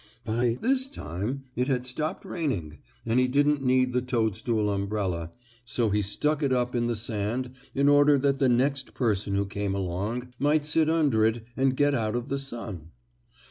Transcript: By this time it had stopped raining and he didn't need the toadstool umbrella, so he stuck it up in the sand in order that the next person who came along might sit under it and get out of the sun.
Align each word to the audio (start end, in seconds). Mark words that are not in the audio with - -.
By 0.25 0.57
this 0.59 0.87
time 0.87 1.43
it 1.55 1.67
had 1.67 1.85
stopped 1.85 2.25
raining 2.25 2.79
and 3.05 3.19
he 3.19 3.27
didn't 3.27 3.61
need 3.61 3.93
the 3.93 4.01
toadstool 4.01 4.71
umbrella, 4.71 5.29
so 5.63 5.91
he 5.91 6.01
stuck 6.01 6.41
it 6.41 6.51
up 6.51 6.73
in 6.73 6.87
the 6.87 6.95
sand 6.95 7.51
in 7.75 7.87
order 7.87 8.17
that 8.17 8.39
the 8.39 8.49
next 8.49 8.95
person 8.95 9.35
who 9.35 9.45
came 9.45 9.75
along 9.75 10.33
might 10.39 10.65
sit 10.65 10.89
under 10.89 11.23
it 11.23 11.43
and 11.55 11.77
get 11.77 11.93
out 11.93 12.15
of 12.15 12.29
the 12.29 12.39
sun. 12.39 12.89